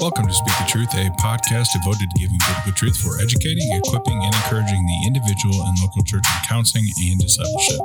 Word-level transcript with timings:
Welcome 0.00 0.26
to 0.26 0.32
Speak 0.32 0.54
the 0.56 0.66
Truth, 0.68 0.94
a 0.94 1.10
podcast 1.20 1.66
devoted 1.74 2.08
to 2.08 2.18
giving 2.18 2.38
biblical 2.48 2.72
truth 2.72 2.96
for 2.96 3.20
educating, 3.20 3.70
equipping, 3.72 4.22
and 4.24 4.34
encouraging 4.34 4.86
the 4.86 5.06
individual 5.06 5.54
and 5.66 5.78
local 5.82 6.02
church 6.04 6.24
in 6.24 6.48
counseling 6.48 6.86
and 6.98 7.20
discipleship. 7.20 7.80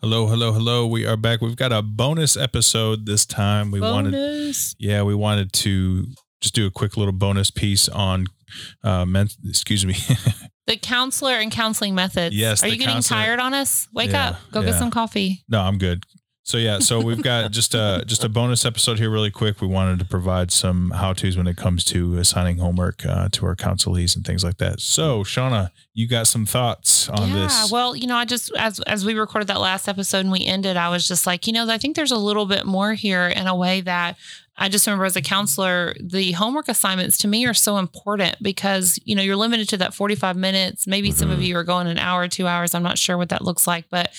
Hello, 0.00 0.28
hello, 0.28 0.52
hello. 0.52 0.86
We 0.86 1.04
are 1.04 1.16
back. 1.16 1.40
We've 1.40 1.56
got 1.56 1.72
a 1.72 1.82
bonus 1.82 2.36
episode 2.36 3.06
this 3.06 3.26
time. 3.26 3.72
We 3.72 3.80
wanted 3.80 4.12
Bonus. 4.12 4.76
Yeah, 4.78 5.02
we 5.02 5.16
wanted 5.16 5.52
to 5.54 6.06
just 6.40 6.54
do 6.54 6.64
a 6.66 6.70
quick 6.70 6.96
little 6.96 7.12
bonus 7.12 7.50
piece 7.50 7.88
on 7.88 8.26
uh 8.82 9.04
men, 9.04 9.28
excuse 9.48 9.84
me. 9.86 9.96
The 10.68 10.76
counselor 10.76 11.34
and 11.34 11.50
counseling 11.50 11.96
methods. 11.96 12.36
Yes, 12.36 12.62
Are 12.62 12.68
you 12.68 12.76
getting 12.78 12.94
counselor- 12.94 13.16
tired 13.18 13.40
on 13.40 13.52
us? 13.52 13.88
Wake 13.92 14.12
Yeah, 14.12 14.28
up. 14.28 14.36
Go 14.52 14.60
yeah. 14.60 14.66
get 14.66 14.78
some 14.78 14.92
coffee. 14.92 15.42
No, 15.48 15.60
I'm 15.60 15.76
good. 15.76 16.04
So 16.44 16.58
yeah, 16.58 16.80
so 16.80 17.00
we've 17.00 17.22
got 17.22 17.50
just 17.60 17.74
a 17.74 18.04
just 18.06 18.24
a 18.24 18.28
bonus 18.28 18.64
episode 18.64 18.98
here, 18.98 19.10
really 19.10 19.30
quick. 19.30 19.60
We 19.60 19.68
wanted 19.68 19.98
to 20.00 20.04
provide 20.04 20.50
some 20.50 20.90
how 20.90 21.12
tos 21.12 21.36
when 21.36 21.46
it 21.46 21.56
comes 21.56 21.84
to 21.86 22.16
assigning 22.18 22.58
homework 22.58 23.06
uh, 23.06 23.28
to 23.32 23.46
our 23.46 23.54
counselees 23.54 24.16
and 24.16 24.24
things 24.24 24.42
like 24.42 24.58
that. 24.58 24.80
So 24.80 25.22
Shauna, 25.22 25.70
you 25.94 26.08
got 26.08 26.26
some 26.26 26.46
thoughts 26.46 27.08
on 27.08 27.28
yeah. 27.28 27.34
this? 27.44 27.70
Well, 27.70 27.94
you 27.94 28.06
know, 28.08 28.16
I 28.16 28.24
just 28.24 28.50
as 28.56 28.80
as 28.80 29.04
we 29.04 29.14
recorded 29.14 29.46
that 29.48 29.60
last 29.60 29.88
episode 29.88 30.18
and 30.18 30.32
we 30.32 30.44
ended, 30.44 30.76
I 30.76 30.88
was 30.90 31.06
just 31.06 31.26
like, 31.26 31.46
you 31.46 31.52
know, 31.52 31.68
I 31.68 31.78
think 31.78 31.94
there's 31.94 32.12
a 32.12 32.16
little 32.16 32.46
bit 32.46 32.66
more 32.66 32.92
here 32.94 33.26
in 33.26 33.46
a 33.46 33.54
way 33.54 33.80
that 33.82 34.16
I 34.62 34.68
just 34.68 34.86
remember 34.86 35.04
as 35.06 35.16
a 35.16 35.22
counselor, 35.22 35.92
the 36.00 36.30
homework 36.32 36.68
assignments 36.68 37.18
to 37.18 37.28
me 37.28 37.44
are 37.46 37.52
so 37.54 37.78
important 37.78 38.40
because, 38.40 38.96
you 39.04 39.16
know, 39.16 39.22
you're 39.22 39.34
limited 39.34 39.68
to 39.70 39.76
that 39.78 39.92
45 39.92 40.36
minutes. 40.36 40.86
Maybe 40.86 41.10
some 41.10 41.30
of 41.32 41.40
Mhm. 41.40 41.46
you 41.46 41.56
are 41.56 41.64
going 41.64 41.88
an 41.88 41.98
hour, 41.98 42.28
two 42.28 42.46
hours. 42.46 42.72
I'm 42.72 42.84
not 42.84 42.96
sure 42.96 43.18
what 43.18 43.30
that 43.30 43.42
looks 43.42 43.66
like, 43.66 43.86
but 43.90 44.12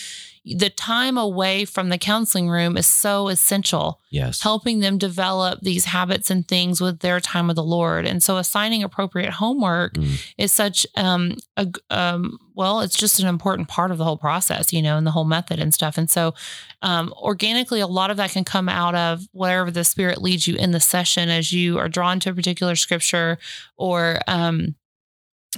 the 0.45 0.69
time 0.69 1.17
away 1.17 1.63
from 1.63 1.87
the 1.89 1.97
counseling 1.97 2.49
room 2.49 2.75
is 2.77 2.85
so 2.85 3.29
essential. 3.29 3.99
Yes. 4.09 4.41
helping 4.41 4.79
them 4.79 4.99
develop 4.99 5.61
these 5.61 5.85
habits 5.85 6.29
and 6.29 6.47
things 6.47 6.79
with 6.79 6.99
their 6.99 7.19
time 7.19 7.47
with 7.47 7.55
the 7.55 7.63
Lord. 7.63 8.05
And 8.05 8.21
so 8.21 8.37
assigning 8.37 8.83
appropriate 8.83 9.31
homework 9.31 9.93
Mm. 9.95 10.21
is 10.37 10.51
such 10.51 10.85
um 10.95 11.35
a 11.57 11.67
um 11.89 12.37
well, 12.55 12.81
it's 12.81 12.95
just 12.95 13.19
an 13.19 13.27
important 13.27 13.67
part 13.69 13.89
of 13.89 13.97
the 13.97 14.03
whole 14.03 14.17
process, 14.17 14.71
you 14.71 14.83
know, 14.83 14.97
and 14.97 15.07
the 15.07 15.11
whole 15.11 15.23
method 15.25 15.59
and 15.59 15.73
stuff. 15.73 15.97
And 15.97 16.11
so 16.11 16.35
um 16.83 17.11
organically 17.17 17.79
a 17.79 17.87
lot 17.87 18.11
of 18.11 18.17
that 18.17 18.31
can 18.31 18.43
come 18.43 18.69
out 18.69 18.93
of 18.95 19.21
wherever 19.31 19.71
the 19.71 19.83
spirit 19.83 20.21
leads 20.21 20.47
you 20.47 20.55
in 20.57 20.71
the 20.71 20.79
session 20.79 21.29
as 21.29 21.51
you 21.51 21.79
are 21.79 21.89
drawn 21.89 22.19
to 22.19 22.29
a 22.29 22.33
particular 22.35 22.75
scripture 22.75 23.39
or 23.77 24.19
um 24.27 24.75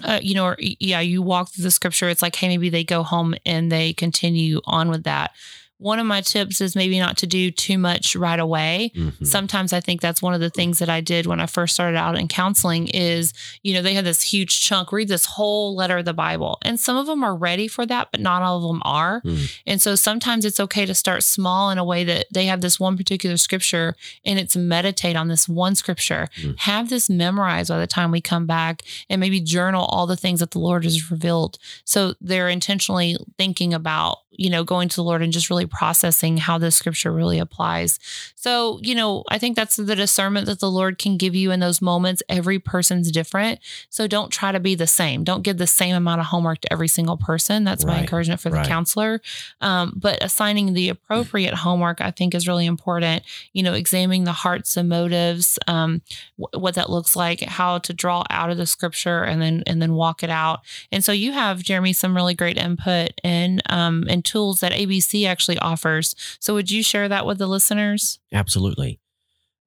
uh, 0.03 0.19
you 0.21 0.35
know, 0.35 0.45
or, 0.45 0.57
yeah, 0.59 0.99
you 0.99 1.21
walk 1.21 1.49
through 1.49 1.63
the 1.63 1.71
scripture. 1.71 2.09
It's 2.09 2.21
like, 2.21 2.35
hey, 2.35 2.47
maybe 2.47 2.69
they 2.69 2.83
go 2.83 3.03
home 3.03 3.35
and 3.45 3.71
they 3.71 3.93
continue 3.93 4.61
on 4.65 4.89
with 4.89 5.03
that. 5.03 5.31
One 5.77 5.99
of 5.99 6.05
my 6.05 6.21
tips 6.21 6.61
is 6.61 6.75
maybe 6.75 6.99
not 6.99 7.17
to 7.17 7.27
do 7.27 7.51
too 7.51 7.77
much 7.77 8.15
right 8.15 8.39
away 8.39 8.91
Mhm. 8.95 9.25
sometimes 9.27 9.73
I 9.73 9.79
think 9.81 10.01
that's 10.01 10.21
one 10.21 10.33
of 10.33 10.39
the 10.39 10.49
things 10.49 10.79
that 10.79 10.89
I 10.89 11.01
did 11.01 11.25
when 11.25 11.39
I 11.39 11.45
first 11.45 11.73
started 11.73 11.97
out 11.97 12.17
in 12.17 12.27
counseling 12.27 12.87
is, 12.89 13.33
you 13.63 13.73
know, 13.73 13.81
they 13.81 13.93
had 13.93 14.05
this 14.05 14.21
huge 14.21 14.61
chunk, 14.61 14.91
read 14.91 15.07
this 15.07 15.25
whole 15.25 15.75
letter 15.75 15.97
of 15.97 16.05
the 16.05 16.13
Bible. 16.13 16.57
And 16.61 16.79
some 16.79 16.95
of 16.97 17.05
them 17.07 17.23
are 17.23 17.35
ready 17.35 17.67
for 17.67 17.85
that, 17.85 18.09
but 18.11 18.21
not 18.21 18.41
all 18.41 18.57
of 18.57 18.63
them 18.63 18.81
are. 18.85 19.21
Mm. 19.21 19.51
And 19.67 19.81
so 19.81 19.95
sometimes 19.95 20.45
it's 20.45 20.59
okay 20.59 20.85
to 20.85 20.93
start 20.95 21.23
small 21.23 21.69
in 21.69 21.77
a 21.77 21.83
way 21.83 22.03
that 22.05 22.27
they 22.33 22.45
have 22.45 22.61
this 22.61 22.79
one 22.79 22.95
particular 22.97 23.37
scripture 23.37 23.95
and 24.23 24.39
it's 24.39 24.55
meditate 24.55 25.15
on 25.15 25.27
this 25.27 25.49
one 25.49 25.75
scripture. 25.75 26.29
Mm. 26.41 26.57
Have 26.59 26.89
this 26.89 27.09
memorized 27.09 27.69
by 27.69 27.79
the 27.79 27.87
time 27.87 28.11
we 28.11 28.21
come 28.21 28.45
back 28.45 28.81
and 29.09 29.19
maybe 29.19 29.41
journal 29.41 29.85
all 29.85 30.07
the 30.07 30.15
things 30.15 30.39
that 30.39 30.51
the 30.51 30.59
Lord 30.59 30.83
has 30.83 31.11
revealed. 31.11 31.57
So 31.83 32.15
they're 32.21 32.49
intentionally 32.49 33.17
thinking 33.37 33.73
about, 33.73 34.19
you 34.31 34.49
know, 34.49 34.63
going 34.63 34.89
to 34.89 34.95
the 34.95 35.03
Lord 35.03 35.21
and 35.21 35.31
just 35.33 35.49
really 35.49 35.64
processing 35.67 36.37
how 36.37 36.57
this 36.57 36.75
scripture 36.75 37.11
really 37.11 37.39
applies. 37.39 37.99
So, 38.35 38.79
you 38.83 38.93
know, 38.95 39.23
I 39.29 39.37
think 39.37 39.55
that's 39.55 39.75
the 39.75 39.95
discernment 39.95 40.45
that 40.47 40.59
the 40.59 40.69
Lord 40.69 40.97
can 40.99 41.17
give 41.17 41.35
you 41.35 41.51
in 41.51 41.59
those 41.59 41.81
moments. 41.81 42.21
Every 42.29 42.59
person's 42.59 43.11
different. 43.11 43.59
So 43.89 44.07
don't 44.07 44.29
try 44.31 44.51
to 44.51 44.59
be 44.59 44.75
the 44.75 44.87
same. 44.87 45.23
Don't 45.23 45.41
give 45.41 45.57
the 45.57 45.67
same 45.67 45.95
amount 45.95 46.21
of 46.21 46.27
homework 46.27 46.61
to 46.61 46.71
every 46.73 46.87
single 46.87 47.17
person. 47.17 47.63
That's 47.63 47.85
my 47.85 47.99
encouragement 47.99 48.39
for 48.41 48.49
the 48.49 48.55
Right. 48.57 48.67
counselor. 48.67 49.21
Um, 49.61 49.93
but 49.95 50.23
assigning 50.23 50.73
the 50.73 50.89
appropriate 50.89 51.53
homework, 51.55 52.01
I 52.01 52.11
think, 52.11 52.35
is 52.35 52.47
really 52.47 52.65
important. 52.65 53.23
You 53.53 53.63
know, 53.63 53.73
examining 53.73 54.23
the 54.25 54.31
hearts 54.31 54.77
and 54.77 54.87
motives, 54.89 55.57
um, 55.67 56.01
wh- 56.37 56.53
what 56.57 56.75
that 56.75 56.89
looks 56.89 57.15
like, 57.15 57.41
how 57.41 57.79
to 57.79 57.93
draw 57.93 58.23
out 58.29 58.49
of 58.51 58.57
the 58.57 58.65
scripture, 58.65 59.23
and 59.23 59.41
then 59.41 59.63
and 59.65 59.81
then 59.81 59.93
walk 59.93 60.23
it 60.23 60.29
out. 60.29 60.61
And 60.91 61.03
so 61.03 61.11
you 61.11 61.31
have 61.31 61.63
Jeremy 61.63 61.93
some 61.93 62.15
really 62.15 62.33
great 62.33 62.57
input 62.57 63.11
and 63.23 63.61
um, 63.69 64.05
and 64.09 64.23
tools 64.23 64.59
that 64.59 64.71
ABC 64.71 65.25
actually 65.27 65.54
offers. 65.59 66.15
So 66.39 66.53
would 66.53 66.71
you 66.71 66.83
share 66.83 67.09
that 67.09 67.25
with 67.25 67.37
the 67.37 67.47
listeners? 67.47 68.19
Absolutely. 68.33 68.99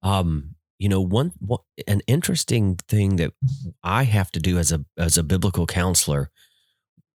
Um, 0.03 0.55
you 0.79 0.89
know, 0.89 1.01
one, 1.01 1.33
one 1.41 1.61
an 1.87 2.03
interesting 2.07 2.77
thing 2.77 3.17
that 3.17 3.33
I 3.83 4.05
have 4.05 4.31
to 4.33 4.41
do 4.41 4.59
as 4.59 4.71
a 4.71 4.85
as 4.97 5.19
a 5.19 5.25
biblical 5.25 5.67
counselor 5.67 6.31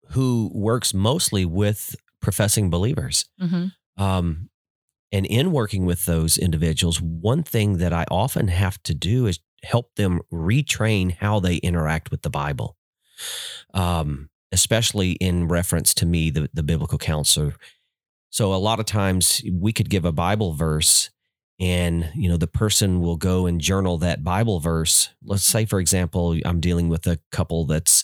who 0.09 0.51
works 0.53 0.93
mostly 0.93 1.45
with 1.45 1.95
professing 2.21 2.69
believers. 2.69 3.25
Mm-hmm. 3.39 4.03
Um, 4.03 4.49
and 5.11 5.25
in 5.25 5.51
working 5.51 5.85
with 5.85 6.05
those 6.05 6.37
individuals, 6.37 7.01
one 7.01 7.43
thing 7.43 7.77
that 7.77 7.93
I 7.93 8.05
often 8.09 8.47
have 8.47 8.81
to 8.83 8.93
do 8.93 9.25
is 9.25 9.39
help 9.63 9.93
them 9.95 10.21
retrain 10.31 11.11
how 11.17 11.39
they 11.39 11.57
interact 11.57 12.11
with 12.11 12.21
the 12.21 12.29
Bible, 12.29 12.77
um, 13.73 14.29
especially 14.51 15.11
in 15.13 15.47
reference 15.47 15.93
to 15.95 16.05
me, 16.05 16.29
the, 16.29 16.49
the 16.53 16.63
biblical 16.63 16.97
counselor. 16.97 17.55
So 18.31 18.53
a 18.53 18.55
lot 18.55 18.79
of 18.79 18.85
times 18.85 19.41
we 19.51 19.71
could 19.71 19.89
give 19.89 20.05
a 20.05 20.11
Bible 20.11 20.53
verse 20.53 21.11
and 21.61 22.09
you 22.15 22.27
know 22.27 22.37
the 22.37 22.47
person 22.47 22.99
will 22.99 23.17
go 23.17 23.45
and 23.45 23.61
journal 23.61 23.99
that 23.99 24.23
bible 24.23 24.59
verse. 24.59 25.09
Let's 25.23 25.43
say 25.43 25.65
for 25.65 25.79
example 25.79 26.35
i'm 26.43 26.59
dealing 26.59 26.89
with 26.89 27.05
a 27.07 27.19
couple 27.31 27.65
that's 27.65 28.03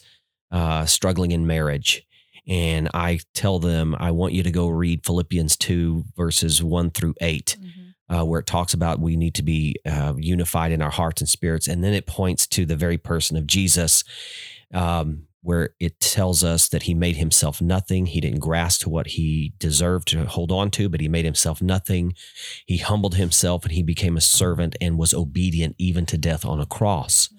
uh, 0.52 0.86
struggling 0.86 1.32
in 1.32 1.46
marriage 1.46 2.06
and 2.48 2.88
i 2.94 3.20
tell 3.34 3.60
them 3.60 3.96
i 4.00 4.12
want 4.12 4.32
you 4.32 4.44
to 4.44 4.52
go 4.52 4.70
read 4.70 5.06
philippians 5.06 5.58
2 5.58 6.06
verses 6.16 6.64
1 6.64 6.92
through 6.92 7.16
8 7.20 7.58
uh, 8.10 8.24
where 8.24 8.40
it 8.40 8.46
talks 8.46 8.74
about 8.74 9.02
we 9.02 9.18
need 9.18 9.34
to 9.36 9.44
be 9.44 9.76
uh, 9.86 10.14
unified 10.18 10.72
in 10.72 10.82
our 10.82 10.90
hearts 10.90 11.20
and 11.20 11.28
spirits. 11.28 11.68
And 11.68 11.84
then 11.84 11.94
it 11.94 12.08
points 12.08 12.48
to 12.48 12.66
the 12.66 12.78
very 12.78 12.98
person 12.98 13.36
of 13.36 13.46
jesus 13.48 14.04
um, 14.74 15.27
where 15.42 15.70
it 15.80 16.00
tells 16.00 16.44
us 16.44 16.68
that 16.70 16.84
he 16.84 16.94
made 16.94 17.16
himself 17.16 17.62
nothing. 17.62 18.08
He 18.08 18.20
didn't 18.20 18.40
grasp 18.40 18.82
to 18.82 18.90
what 18.90 19.08
he 19.08 19.54
deserved 19.60 20.08
to 20.10 20.26
hold 20.26 20.52
on 20.52 20.72
to, 20.72 20.90
but 20.90 21.00
he 21.00 21.08
made 21.08 21.26
himself 21.26 21.62
nothing. 21.62 22.14
He 22.66 22.78
humbled 22.78 23.16
himself 23.16 23.64
and 23.64 23.72
he 23.72 23.84
became 23.84 24.18
a 24.18 24.22
servant 24.22 24.76
and 24.82 24.98
was 24.98 25.14
obedient 25.14 25.76
even 25.78 26.06
to 26.08 26.18
death 26.18 26.44
on 26.44 26.60
a 26.60 26.66
cross. 26.66 27.30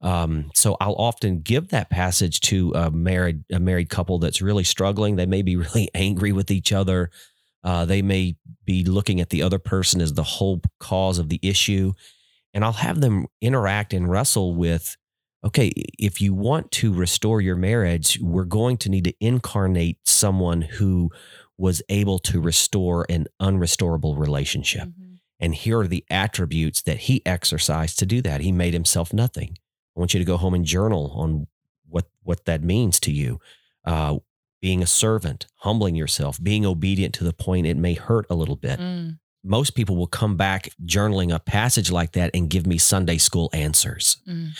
Um, 0.00 0.50
so 0.54 0.76
I'll 0.80 0.94
often 0.94 1.40
give 1.40 1.68
that 1.68 1.90
passage 1.90 2.40
to 2.42 2.72
a 2.74 2.90
married 2.90 3.44
a 3.52 3.60
married 3.60 3.90
couple 3.90 4.18
that's 4.18 4.42
really 4.42 4.64
struggling. 4.64 5.16
They 5.16 5.26
may 5.26 5.42
be 5.42 5.56
really 5.56 5.90
angry 5.94 6.32
with 6.32 6.50
each 6.50 6.72
other. 6.72 7.10
Uh, 7.62 7.84
they 7.84 8.00
may 8.00 8.36
be 8.64 8.84
looking 8.84 9.20
at 9.20 9.30
the 9.30 9.42
other 9.42 9.58
person 9.58 10.00
as 10.00 10.12
the 10.12 10.22
whole 10.22 10.60
cause 10.78 11.18
of 11.18 11.28
the 11.28 11.40
issue, 11.42 11.92
and 12.54 12.64
I'll 12.64 12.72
have 12.72 13.00
them 13.00 13.26
interact 13.40 13.92
and 13.92 14.08
wrestle 14.08 14.54
with 14.54 14.96
okay, 15.44 15.72
if 15.98 16.20
you 16.20 16.34
want 16.34 16.70
to 16.72 16.92
restore 16.92 17.40
your 17.40 17.56
marriage, 17.56 18.18
we're 18.20 18.44
going 18.44 18.76
to 18.78 18.88
need 18.88 19.04
to 19.04 19.14
incarnate 19.20 19.98
someone 20.04 20.62
who 20.62 21.10
was 21.58 21.82
able 21.88 22.18
to 22.18 22.40
restore 22.40 23.06
an 23.08 23.26
unrestorable 23.40 24.18
relationship. 24.18 24.88
Mm-hmm. 24.88 25.14
And 25.38 25.54
here 25.54 25.80
are 25.80 25.86
the 25.86 26.04
attributes 26.10 26.82
that 26.82 26.98
he 27.00 27.24
exercised 27.26 27.98
to 27.98 28.06
do 28.06 28.22
that. 28.22 28.40
He 28.40 28.52
made 28.52 28.74
himself 28.74 29.12
nothing. 29.12 29.56
I 29.96 30.00
want 30.00 30.14
you 30.14 30.18
to 30.18 30.24
go 30.24 30.36
home 30.36 30.54
and 30.54 30.64
journal 30.64 31.12
on 31.14 31.46
what 31.88 32.06
what 32.22 32.44
that 32.46 32.62
means 32.62 32.98
to 33.00 33.12
you. 33.12 33.40
Uh, 33.84 34.18
being 34.60 34.82
a 34.82 34.86
servant, 34.86 35.46
humbling 35.56 35.94
yourself, 35.94 36.42
being 36.42 36.66
obedient 36.66 37.14
to 37.14 37.24
the 37.24 37.32
point 37.32 37.66
it 37.66 37.76
may 37.76 37.94
hurt 37.94 38.26
a 38.28 38.34
little 38.34 38.56
bit. 38.56 38.80
Mm. 38.80 39.18
Most 39.44 39.74
people 39.74 39.96
will 39.96 40.08
come 40.08 40.36
back 40.36 40.70
journaling 40.84 41.32
a 41.32 41.38
passage 41.38 41.90
like 41.90 42.12
that 42.12 42.30
and 42.34 42.50
give 42.50 42.66
me 42.66 42.78
Sunday 42.78 43.18
school 43.18 43.48
answers. 43.52 44.16
Mm. 44.28 44.58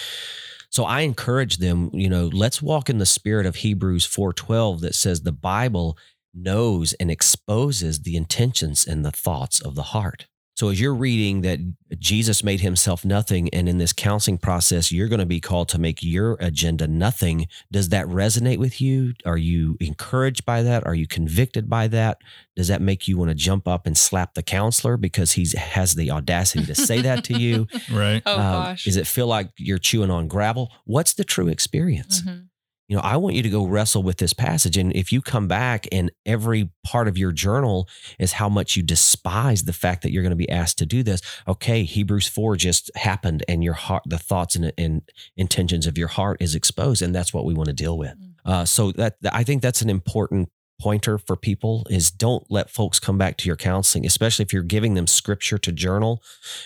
So 0.76 0.84
I 0.84 1.00
encourage 1.00 1.56
them, 1.56 1.88
you 1.94 2.10
know, 2.10 2.26
let's 2.26 2.60
walk 2.60 2.90
in 2.90 2.98
the 2.98 3.06
spirit 3.06 3.46
of 3.46 3.56
Hebrews 3.56 4.04
4:12 4.06 4.80
that 4.80 4.94
says 4.94 5.22
the 5.22 5.32
Bible 5.32 5.96
knows 6.34 6.92
and 7.00 7.10
exposes 7.10 8.00
the 8.00 8.14
intentions 8.14 8.86
and 8.86 9.02
the 9.02 9.10
thoughts 9.10 9.58
of 9.58 9.74
the 9.74 9.94
heart. 9.94 10.26
So 10.56 10.70
as 10.70 10.80
you're 10.80 10.94
reading 10.94 11.42
that 11.42 11.58
Jesus 11.98 12.42
made 12.42 12.60
himself 12.60 13.04
nothing 13.04 13.50
and 13.50 13.68
in 13.68 13.76
this 13.76 13.92
counseling 13.92 14.38
process 14.38 14.90
you're 14.90 15.06
going 15.08 15.20
to 15.20 15.26
be 15.26 15.38
called 15.38 15.68
to 15.68 15.78
make 15.78 16.02
your 16.02 16.38
agenda 16.40 16.86
nothing, 16.88 17.46
does 17.70 17.90
that 17.90 18.06
resonate 18.06 18.56
with 18.58 18.80
you? 18.80 19.12
Are 19.26 19.36
you 19.36 19.76
encouraged 19.80 20.46
by 20.46 20.62
that? 20.62 20.86
Are 20.86 20.94
you 20.94 21.06
convicted 21.06 21.68
by 21.68 21.88
that? 21.88 22.18
Does 22.56 22.68
that 22.68 22.80
make 22.80 23.06
you 23.06 23.18
want 23.18 23.28
to 23.30 23.34
jump 23.34 23.68
up 23.68 23.86
and 23.86 23.98
slap 23.98 24.32
the 24.32 24.42
counselor 24.42 24.96
because 24.96 25.32
he 25.32 25.46
has 25.58 25.94
the 25.94 26.10
audacity 26.10 26.64
to 26.64 26.74
say 26.74 27.02
that 27.02 27.22
to 27.24 27.38
you? 27.38 27.66
Right. 27.92 28.22
Oh 28.24 28.34
Um, 28.34 28.40
gosh. 28.40 28.84
Does 28.84 28.96
it 28.96 29.06
feel 29.06 29.26
like 29.26 29.50
you're 29.58 29.78
chewing 29.78 30.10
on 30.10 30.26
gravel? 30.26 30.72
What's 30.86 31.12
the 31.14 31.24
true 31.24 31.48
experience? 31.48 32.22
Mhm. 32.22 32.46
You 32.88 32.96
know, 32.96 33.02
I 33.02 33.16
want 33.16 33.34
you 33.34 33.42
to 33.42 33.48
go 33.48 33.66
wrestle 33.66 34.02
with 34.02 34.18
this 34.18 34.32
passage. 34.32 34.76
And 34.76 34.94
if 34.94 35.10
you 35.10 35.20
come 35.20 35.48
back 35.48 35.88
and 35.90 36.10
every 36.24 36.70
part 36.84 37.08
of 37.08 37.18
your 37.18 37.32
journal 37.32 37.88
is 38.18 38.32
how 38.32 38.48
much 38.48 38.76
you 38.76 38.82
despise 38.82 39.64
the 39.64 39.72
fact 39.72 40.02
that 40.02 40.12
you're 40.12 40.22
going 40.22 40.30
to 40.30 40.36
be 40.36 40.48
asked 40.48 40.78
to 40.78 40.86
do 40.86 41.02
this, 41.02 41.20
okay, 41.48 41.82
Hebrews 41.82 42.28
4 42.28 42.56
just 42.56 42.90
happened 42.94 43.44
and 43.48 43.64
your 43.64 43.74
heart, 43.74 44.04
the 44.06 44.18
thoughts 44.18 44.54
and, 44.54 44.72
and 44.78 45.02
intentions 45.36 45.86
of 45.86 45.98
your 45.98 46.08
heart 46.08 46.40
is 46.40 46.54
exposed. 46.54 47.02
And 47.02 47.14
that's 47.14 47.34
what 47.34 47.44
we 47.44 47.54
want 47.54 47.68
to 47.68 47.74
deal 47.74 47.98
with. 47.98 48.14
Mm. 48.16 48.32
Uh, 48.44 48.64
so 48.64 48.92
that 48.92 49.16
I 49.32 49.42
think 49.42 49.62
that's 49.62 49.82
an 49.82 49.90
important 49.90 50.48
pointer 50.80 51.18
for 51.18 51.36
people 51.36 51.86
is 51.90 52.10
don't 52.10 52.44
let 52.50 52.70
folks 52.70 53.00
come 53.00 53.18
back 53.18 53.36
to 53.38 53.48
your 53.48 53.56
counseling, 53.56 54.06
especially 54.06 54.44
if 54.44 54.52
you're 54.52 54.62
giving 54.62 54.94
them 54.94 55.06
scripture 55.06 55.58
to 55.58 55.72
journal 55.72 56.22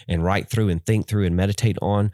and 0.06 0.24
write 0.24 0.50
through 0.50 0.68
and 0.68 0.84
think 0.84 1.06
through 1.06 1.24
and 1.24 1.36
meditate 1.36 1.78
on. 1.80 2.12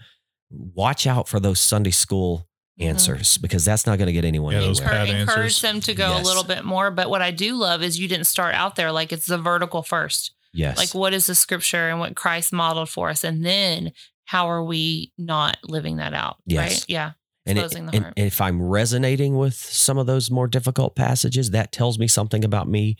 Watch 0.51 1.07
out 1.07 1.27
for 1.27 1.41
those 1.41 1.59
Sunday 1.59 1.91
school 1.91 2.47
Answers 2.79 3.39
because 3.39 3.65
that's 3.65 3.87
not 3.87 3.97
going 3.99 4.07
to 4.07 4.13
get 4.13 4.25
anyone 4.25 4.53
Yeah, 4.53 4.61
those 4.61 4.81
anywhere. 4.81 5.21
encourage 5.23 5.39
answers. 5.39 5.63
them 5.63 5.81
to 5.81 5.95
go 5.95 6.09
Yes. 6.11 6.21
a 6.21 6.29
little 6.29 6.45
bit 6.45 6.65
more. 6.65 6.91
But 6.91 7.09
what 7.09 7.23
I 7.23 7.31
do 7.31 7.55
love 7.55 7.83
is 7.83 7.99
you 7.99 8.07
didn't 8.09 8.27
start 8.27 8.55
out 8.55 8.77
there 8.77 8.93
like 8.93 9.13
it's 9.13 9.27
the 9.27 9.39
vertical 9.39 9.83
first. 9.83 10.33
yes. 10.53 10.77
Like 10.77 10.95
what 10.95 11.13
is 11.15 11.27
the 11.27 11.35
scripture 11.35 11.89
and 11.89 11.99
what 12.01 12.15
Christ 12.17 12.53
modeled 12.53 12.89
for 12.91 13.09
us, 13.11 13.25
and 13.25 13.45
then 13.45 13.93
how 14.27 14.51
are 14.51 14.63
we 14.65 15.13
not 15.17 15.57
living 15.65 15.97
that 15.97 16.13
out? 16.15 16.37
Yes. 16.47 16.73
Right? 16.73 16.85
Yeah. 16.89 17.13
and, 17.47 17.59
it- 17.59 17.75
and 17.75 18.13
if 18.17 18.41
I'm 18.41 18.61
resonating 18.61 19.37
with 19.39 19.55
some 19.55 19.99
of 19.99 20.07
those 20.07 20.31
more 20.31 20.49
difficult 20.49 20.97
passages, 20.97 21.53
that 21.53 21.71
tells 21.73 21.99
me 21.99 22.09
something 22.09 22.45
about 22.45 22.69
me. 22.69 22.97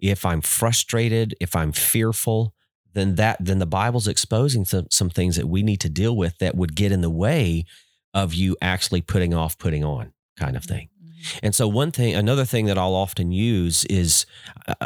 If 0.00 0.26
I'm 0.26 0.40
frustrated, 0.40 1.34
if 1.40 1.54
I'm 1.54 1.70
fearful, 1.72 2.54
then 2.92 3.14
that 3.16 3.36
then 3.40 3.58
the 3.58 3.66
Bible's 3.66 4.08
exposing 4.08 4.64
some, 4.64 4.86
some 4.90 5.10
things 5.10 5.36
that 5.36 5.48
we 5.48 5.62
need 5.62 5.80
to 5.80 5.88
deal 5.88 6.16
with 6.16 6.38
that 6.38 6.56
would 6.56 6.74
get 6.74 6.90
in 6.92 7.00
the 7.02 7.10
way 7.10 7.64
of 8.14 8.32
you 8.34 8.56
actually 8.62 9.00
putting 9.02 9.34
off 9.34 9.58
putting 9.58 9.84
on 9.84 10.12
kind 10.38 10.56
of 10.56 10.64
thing. 10.64 10.88
Mhm. 11.04 11.38
And 11.42 11.54
so 11.54 11.68
one 11.68 11.90
thing, 11.90 12.14
another 12.14 12.44
thing 12.44 12.66
that 12.66 12.78
I'll 12.78 12.94
often 12.94 13.32
use 13.32 13.84
is 13.86 14.24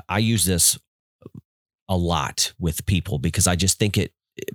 I- 0.09 0.19
use 0.19 0.45
this 0.45 0.79
a 1.89 1.97
lot 1.97 2.53
with 2.59 2.85
people 2.87 3.19
because 3.19 3.47
I 3.47 3.57
just 3.57 3.79
think 3.79 3.97
it 3.97 4.13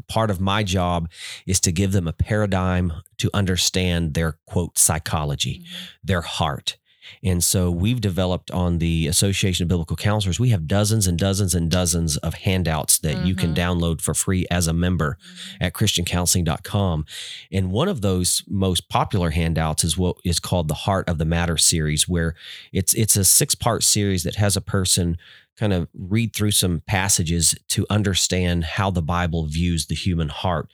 part 0.08 0.32
of 0.32 0.40
my 0.40 0.64
job 0.64 1.10
is 1.46 1.60
to 1.60 1.72
give 1.72 1.92
them 1.92 2.08
a 2.08 2.14
paradigm 2.14 2.94
to 3.18 3.30
understand 3.34 4.14
their 4.14 4.38
quote 4.48 4.78
psychology, 4.78 5.60
Mhm. 5.60 5.76
their 6.06 6.22
heart. 6.22 6.78
And 7.24 7.44
so 7.44 7.70
we've 7.72 8.02
developed 8.02 8.52
on 8.52 8.80
the 8.80 9.08
Association 9.08 9.64
of 9.64 9.70
Biblical 9.70 9.96
Counselors, 9.96 10.40
we 10.40 10.50
have 10.50 10.68
dozens 10.68 11.08
and 11.08 11.18
dozens 11.18 11.54
and 11.56 11.70
dozens 11.70 12.18
of 12.18 12.34
handouts 12.34 13.00
that 13.00 13.26
you 13.26 13.36
can 13.36 13.54
Mhm. 13.54 13.58
download 13.58 14.02
for 14.02 14.14
free 14.14 14.46
as 14.50 14.68
a 14.68 14.74
member 14.74 15.18
Mhm. 15.22 15.58
at 15.62 15.74
christiancounseling.com. 15.74 17.06
And 17.52 17.72
one 17.72 17.88
of 17.88 18.02
those 18.02 18.44
most 18.48 18.90
popular 18.90 19.32
handouts 19.32 19.84
is 19.84 19.98
what 19.98 20.18
is 20.24 20.40
called 20.40 20.68
the 20.68 20.74
Heart 20.74 21.08
of 21.10 21.18
the 21.18 21.26
Matter 21.26 21.58
series, 21.58 22.08
where 22.08 22.36
it's 22.72 22.94
it's 22.94 23.16
a 23.16 23.24
six-part 23.24 23.84
series 23.84 24.24
that 24.24 24.36
has 24.36 24.56
a 24.56 24.62
person 24.62 25.18
kind 25.58 25.74
of 25.74 25.88
read 25.94 26.34
through 26.34 26.52
some 26.52 26.82
passages 26.88 27.56
to 27.70 27.86
understand 27.90 28.64
how 28.64 28.90
the 28.90 29.02
Bible 29.02 29.46
views 29.46 29.86
the 29.86 29.96
human 29.96 30.30
heart. 30.30 30.68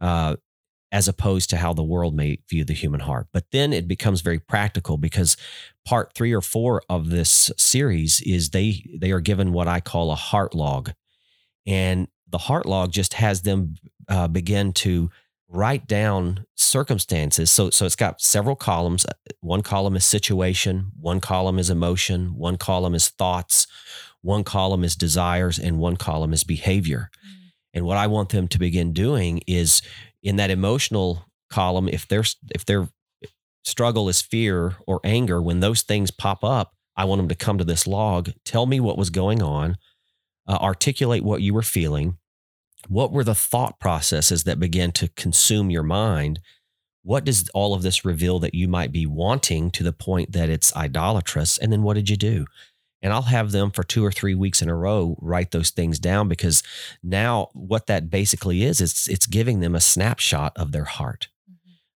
Uh, 0.00 0.36
as 0.92 1.08
opposed 1.08 1.48
to 1.50 1.56
how 1.56 1.72
the 1.72 1.82
world 1.82 2.14
may 2.14 2.38
view 2.48 2.64
the 2.64 2.74
human 2.74 3.00
heart. 3.00 3.26
But 3.32 3.46
then 3.50 3.72
it 3.72 3.88
becomes 3.88 4.20
very 4.20 4.38
practical 4.38 4.98
because 4.98 5.36
part 5.86 6.12
three 6.14 6.32
or 6.32 6.42
four 6.42 6.82
of 6.88 7.08
this 7.08 7.50
series 7.56 8.20
is 8.24 8.50
they 8.50 8.84
they 8.94 9.10
are 9.10 9.20
given 9.20 9.52
what 9.52 9.66
I 9.66 9.80
call 9.80 10.12
a 10.12 10.16
heart 10.16 10.54
log, 10.54 10.92
and 11.66 12.08
the 12.28 12.38
heart 12.38 12.66
log 12.66 12.92
just 12.92 13.14
has 13.14 13.42
them 13.42 13.74
uh, 14.08 14.28
begin 14.28 14.72
to 14.72 15.10
write 15.48 15.86
down 15.86 16.46
circumstances. 16.56 17.50
So 17.50 17.70
so 17.70 17.86
it's 17.86 17.96
got 17.96 18.20
several 18.20 18.56
columns. 18.56 19.06
One 19.40 19.62
column 19.62 19.96
is 19.96 20.04
situation, 20.04 20.92
one 21.00 21.20
column 21.20 21.58
is 21.58 21.70
emotion, 21.70 22.34
one 22.36 22.58
column 22.58 22.94
is 22.94 23.08
thoughts, 23.08 23.66
one 24.20 24.44
column 24.44 24.84
is 24.84 24.94
desires, 24.96 25.58
and 25.58 25.78
one 25.78 25.96
column 25.96 26.32
is 26.32 26.44
behavior. 26.44 27.10
Mhm. 27.14 27.50
And 27.74 27.84
what 27.86 27.96
I 27.96 28.06
want 28.06 28.28
them 28.30 28.48
to 28.48 28.58
begin 28.58 28.92
doing 28.92 29.42
is 29.46 29.80
in 30.22 30.36
that 30.36 30.50
emotional 30.50 31.24
column, 31.50 31.88
if 31.88 32.06
their 32.08 32.24
if 32.50 32.64
their 32.64 32.88
struggle 33.64 34.08
is 34.08 34.20
fear 34.20 34.76
or 34.86 35.00
anger, 35.04 35.40
when 35.40 35.60
those 35.60 35.82
things 35.82 36.10
pop 36.10 36.42
up, 36.42 36.74
I 36.96 37.04
want 37.04 37.20
them 37.20 37.28
to 37.28 37.34
come 37.34 37.58
to 37.58 37.64
this 37.64 37.86
log, 37.86 38.30
tell 38.44 38.66
me 38.66 38.80
what 38.80 38.98
was 38.98 39.10
going 39.10 39.42
on, 39.42 39.76
uh, 40.46 40.58
articulate 40.60 41.22
what 41.22 41.42
you 41.42 41.54
were 41.54 41.62
feeling, 41.62 42.18
what 42.88 43.12
were 43.12 43.24
the 43.24 43.34
thought 43.34 43.78
processes 43.78 44.44
that 44.44 44.60
began 44.60 44.92
to 44.92 45.08
consume 45.08 45.70
your 45.70 45.82
mind. 45.82 46.40
What 47.04 47.24
does 47.24 47.48
all 47.50 47.74
of 47.74 47.82
this 47.82 48.04
reveal 48.04 48.38
that 48.40 48.54
you 48.54 48.68
might 48.68 48.92
be 48.92 49.06
wanting 49.06 49.70
to 49.72 49.82
the 49.82 49.92
point 49.92 50.32
that 50.32 50.48
it's 50.48 50.74
idolatrous? 50.76 51.58
And 51.58 51.72
then 51.72 51.82
what 51.82 51.94
did 51.94 52.08
you 52.08 52.16
do? 52.16 52.46
And 53.02 53.12
I'll 53.12 53.22
have 53.22 53.50
them 53.50 53.70
for 53.72 53.82
two 53.82 54.04
or 54.04 54.12
three 54.12 54.34
weeks 54.34 54.62
in 54.62 54.68
a 54.68 54.74
row 54.76 55.16
write 55.20 55.50
those 55.50 55.70
things 55.70 55.98
down 55.98 56.28
because 56.28 56.62
now 57.02 57.48
what 57.52 57.86
that 57.88 58.08
basically 58.10 58.62
is 58.62 58.80
it's 58.80 59.08
it's 59.08 59.26
giving 59.26 59.60
them 59.60 59.74
a 59.74 59.80
snapshot 59.80 60.52
of 60.56 60.70
their 60.72 60.84
heart 60.84 61.28
Mhm. 61.50 61.54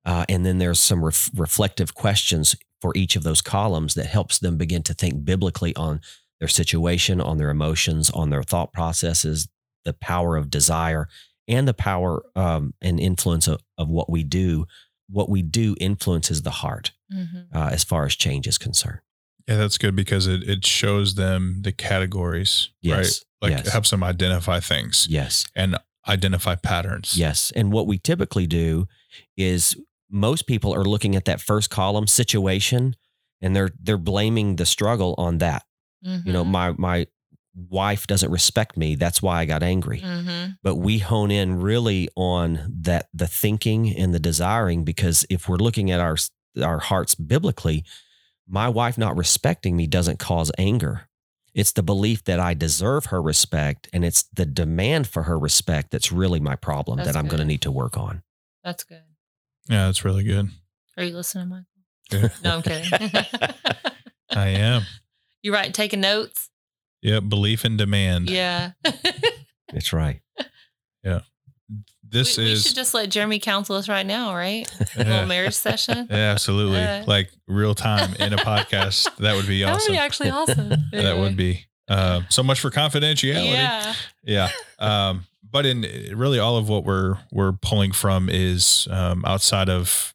uh, 0.06 0.26
and 0.30 0.46
then 0.46 0.60
there's 0.60 0.80
some 0.80 1.04
ref- 1.04 1.30
reflective 1.36 1.94
questions 1.94 2.56
for 2.82 2.94
each 2.96 3.16
of 3.16 3.24
those 3.24 3.42
columns 3.42 3.94
that 3.96 4.06
helps 4.08 4.40
them 4.40 4.58
begin 4.58 4.84
to 4.84 4.94
think 4.94 5.24
biblically 5.26 5.76
on 5.76 6.00
their 6.40 6.48
situation 6.50 7.20
on 7.22 7.38
their 7.38 7.50
emotions 7.50 8.10
on 8.12 8.30
their 8.30 8.44
thought 8.44 8.72
processes 8.74 9.48
the 9.86 9.94
power 9.94 10.38
of 10.38 10.50
desire 10.50 11.08
and 11.50 11.68
the 11.68 11.74
power 11.74 12.24
um, 12.38 12.74
and 12.82 13.00
influence 13.02 13.48
of, 13.50 13.60
of 13.78 13.90
what 13.90 14.10
we 14.10 14.24
do 14.24 14.66
what 15.10 15.30
we 15.30 15.42
do 15.42 15.76
influences 15.82 16.42
the 16.44 16.50
heart 16.64 16.92
Mhm. 17.14 17.48
uh, 17.54 17.70
as 17.72 17.84
far 17.84 18.06
as 18.06 18.16
change 18.16 18.48
is 18.48 18.58
concerned 18.58 19.02
Yeah, 19.48 19.58
that's 19.58 19.78
good 19.78 19.96
because 19.96 20.28
it, 20.28 20.44
it 20.48 20.66
shows 20.66 21.16
them 21.16 21.60
the 21.62 21.72
categories, 21.72 22.70
Yes. 22.82 22.98
right? 23.42 23.50
Like 23.50 23.58
Yes. 23.58 23.68
it 23.68 23.72
helps 23.72 23.90
them 23.90 24.04
identify 24.04 24.60
things 24.62 25.06
yes 25.10 25.46
and 25.56 25.78
identify 26.08 26.56
patterns. 26.56 27.18
Yes. 27.18 27.52
And 27.56 27.72
what 27.74 27.88
we 27.88 27.98
typically 27.98 28.48
do 28.48 28.88
is 29.36 29.76
most 30.10 30.48
people 30.48 30.74
are 30.74 30.86
looking 30.86 31.16
at 31.16 31.26
that 31.26 31.42
first 31.42 31.70
column 31.70 32.08
situation 32.08 32.96
and 33.42 33.54
they're 33.56 33.72
they're 33.82 33.98
blaming 33.98 34.56
the 34.56 34.66
struggle 34.66 35.14
on 35.18 35.40
that. 35.40 35.64
You 36.02 36.32
know, 36.34 36.44
Mhm. 36.46 36.48
my 36.52 36.72
my 36.78 37.08
wife 37.70 38.08
doesn't 38.08 38.32
respect 38.32 38.78
me. 38.78 38.96
That's 38.96 39.22
why 39.22 39.40
I 39.42 39.46
got 39.46 39.62
angry. 39.64 40.00
Mhm. 40.02 40.58
But 40.64 40.76
we 40.76 41.00
hone 41.00 41.32
in 41.32 41.60
really 41.60 42.08
on 42.16 42.74
that 42.84 43.10
the 43.14 43.28
thinking 43.28 43.94
and 43.96 44.14
the 44.14 44.20
desiring 44.20 44.84
because 44.86 45.26
if 45.30 45.48
we're 45.50 45.58
looking 45.58 45.92
at 45.92 46.00
our 46.00 46.18
our 46.62 46.80
hearts 46.80 47.16
biblically, 47.16 47.84
my 48.48 48.70
wife 48.70 48.98
not 48.98 49.16
respecting 49.16 49.76
me 49.76 49.88
doesn't 49.88 50.20
cause 50.20 50.52
anger. 50.58 51.08
It's 51.54 51.72
the 51.72 51.84
belief 51.84 52.24
that 52.24 52.40
I 52.40 52.54
deserve 52.56 53.06
her 53.06 53.22
respect 53.22 53.88
and 53.94 54.04
it's 54.04 54.24
the 54.34 54.46
demand 54.46 55.08
for 55.08 55.24
her 55.24 55.38
respect 55.38 55.92
that's 55.92 56.12
really 56.12 56.40
my 56.40 56.56
problem 56.56 56.98
That's 56.98 57.12
that 57.12 57.16
I'm 57.18 57.28
going 57.28 57.40
to 57.40 57.46
need 57.46 57.62
to 57.62 57.72
work 57.72 57.96
on. 57.98 58.24
That's 58.64 58.84
good. 58.84 59.04
Yeah, 59.70 59.86
that's 59.86 60.04
really 60.04 60.24
good. 60.24 60.50
Are 60.98 61.04
you 61.04 61.16
listening, 61.16 61.50
Michael? 61.50 61.66
Yeah, 62.12 62.30
No, 62.44 62.56
I'm 62.58 62.62
kidding. 62.62 62.92
I 64.32 64.48
am. 64.48 64.84
you 65.42 65.54
right? 65.54 65.74
Taking 65.74 66.02
notes? 66.02 66.50
Yeah, 67.02 67.20
belief 67.20 67.64
and 67.66 67.78
demand. 67.78 68.30
Yeah. 68.30 68.72
That's 69.72 69.94
right. 69.94 70.22
This 72.14 72.38
we, 72.38 72.44
we 72.46 72.56
should 72.56 72.76
just 72.76 72.94
let 72.94 73.10
Jeremy 73.10 73.40
counsel 73.40 73.76
us 73.76 73.90
right 73.90 74.06
now, 74.06 74.36
right? 74.36 74.70
A 74.96 75.00
Yeah. 75.00 75.04
little 75.10 75.26
marriage 75.28 75.54
session. 75.56 76.08
Yeah, 76.12 76.32
absolutely. 76.32 76.80
Uh, 76.80 77.04
like 77.08 77.30
real 77.48 77.74
time 77.76 78.14
in 78.20 78.32
a 78.34 78.38
podcast. 78.38 79.08
That 79.18 79.36
would 79.36 79.48
be 79.48 79.62
That 79.64 79.72
would 79.72 79.76
awesome. 79.78 79.94
be 79.94 79.98
actually 79.98 80.30
awesome. 80.30 80.70
that 80.92 81.18
would 81.18 81.36
be. 81.36 81.66
Uh, 81.90 82.22
so 82.30 82.44
much 82.44 82.60
for 82.62 82.70
confidentiality. 82.70 83.52
Yeah. 83.52 83.94
Yeah. 84.24 84.50
Um, 84.80 85.26
but 85.50 85.66
in 85.66 85.82
really 86.16 86.40
all 86.40 86.58
of 86.58 86.70
what 86.70 86.84
we're 86.86 87.18
we're 87.32 87.52
pulling 87.52 87.92
from 87.92 88.30
is 88.30 88.88
um, 88.90 89.24
outside 89.26 89.70
of 89.70 90.13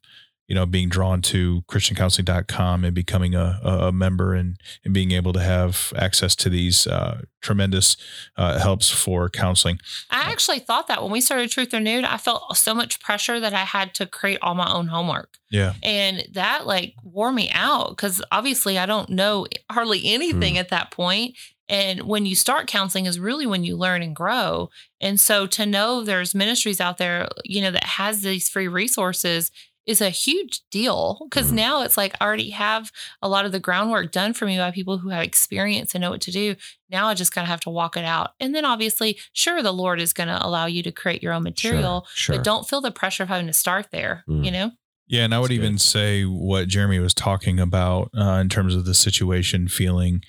you 0.49 0.55
know 0.55 0.65
being 0.65 0.89
drawn 0.89 1.21
to 1.21 1.63
christiancounseling.com 1.69 2.83
and 2.83 2.93
becoming 2.93 3.35
a, 3.35 3.59
a 3.63 3.91
member 3.91 4.33
and 4.33 4.57
and 4.83 4.93
being 4.93 5.11
able 5.11 5.31
to 5.31 5.39
have 5.39 5.93
access 5.95 6.35
to 6.35 6.49
these 6.49 6.87
uh, 6.87 7.21
tremendous 7.41 7.95
uh, 8.35 8.59
helps 8.59 8.89
for 8.89 9.29
counseling. 9.29 9.79
I 10.09 10.31
actually 10.31 10.59
thought 10.59 10.87
that 10.87 11.01
when 11.01 11.11
we 11.11 11.21
started 11.21 11.49
Truth 11.49 11.73
Renewed, 11.73 12.03
I 12.03 12.17
felt 12.17 12.57
so 12.57 12.73
much 12.73 12.99
pressure 12.99 13.39
that 13.39 13.53
I 13.53 13.63
had 13.63 13.93
to 13.95 14.05
create 14.05 14.39
all 14.41 14.55
my 14.55 14.71
own 14.71 14.87
homework. 14.87 15.37
Yeah. 15.51 15.73
And 15.81 16.25
that 16.33 16.67
like 16.67 16.95
wore 17.03 17.31
me 17.31 17.49
out 17.53 17.89
because 17.89 18.21
obviously 18.31 18.77
I 18.77 18.85
don't 18.85 19.09
know 19.09 19.47
hardly 19.71 20.01
anything 20.05 20.57
at 20.57 20.69
that 20.69 20.91
point. 20.91 21.35
And 21.67 22.01
when 22.03 22.25
you 22.25 22.35
start 22.35 22.67
counseling 22.67 23.05
is 23.05 23.19
really 23.19 23.45
when 23.45 23.63
you 23.63 23.77
learn 23.77 24.01
and 24.01 24.15
grow. 24.15 24.71
And 24.99 25.19
so 25.19 25.45
to 25.47 25.67
know 25.67 26.03
there's 26.03 26.33
ministries 26.33 26.81
out 26.81 26.97
there, 26.97 27.27
you 27.45 27.61
know, 27.61 27.69
that 27.69 27.83
has 27.83 28.21
these 28.21 28.49
free 28.49 28.67
resources 28.67 29.51
is 29.89 30.01
a 30.01 30.09
huge 30.09 30.61
deal 30.69 31.17
because 31.29 31.51
Mhm. 31.51 31.55
now 31.55 31.81
it's 31.81 31.97
like 31.97 32.15
I 32.21 32.25
already 32.25 32.51
have 32.51 32.91
a 33.21 33.27
lot 33.27 33.45
of 33.45 33.51
the 33.51 33.59
groundwork 33.59 34.11
done 34.11 34.33
for 34.33 34.45
me 34.45 34.57
by 34.57 34.71
people 34.71 34.99
who 34.99 35.09
have 35.09 35.23
experience 35.23 35.95
and 35.95 36.01
know 36.01 36.11
what 36.11 36.21
to 36.21 36.31
do. 36.31 36.55
Now 36.89 37.07
I 37.07 37.13
just 37.15 37.31
kind 37.31 37.43
of 37.45 37.49
have 37.49 37.61
to 37.61 37.69
walk 37.69 37.97
it 37.97 38.05
out. 38.05 38.31
And 38.39 38.53
then 38.53 38.65
obviously, 38.65 39.17
sure, 39.33 39.61
the 39.63 39.73
Lord 39.73 39.99
is 39.99 40.13
going 40.13 40.27
to 40.29 40.45
allow 40.45 40.67
you 40.67 40.83
to 40.83 40.91
create 40.91 41.23
your 41.23 41.33
own 41.33 41.43
material, 41.43 42.05
Sure. 42.13 42.35
but 42.35 42.43
don't 42.45 42.67
feel 42.69 42.81
the 42.81 42.91
pressure 42.91 43.23
of 43.23 43.29
having 43.29 43.47
to 43.47 43.53
start 43.53 43.87
there, 43.91 44.23
Mm. 44.29 44.45
you 44.45 44.51
know? 44.51 44.71
Yeah, 45.07 45.23
and 45.23 45.33
I 45.33 45.39
would 45.39 45.49
That's 45.49 45.55
even 45.59 45.73
good. 45.73 45.81
say 45.81 46.23
what 46.23 46.67
Jeremy 46.67 46.99
was 46.99 47.15
talking 47.15 47.59
about 47.59 48.11
uh, 48.15 48.33
in 48.41 48.47
terms 48.49 48.75
of 48.75 48.85
the 48.85 48.93
situation, 48.93 49.67
feeling, 49.67 50.21